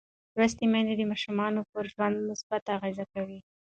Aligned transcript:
لوستې 0.37 0.65
میندې 0.71 0.93
د 0.97 1.01
ماشوم 1.11 1.55
پر 1.71 1.83
ژوند 1.91 2.15
مثبت 2.29 2.63
اغېز 2.75 2.99
کوي. 3.13 3.39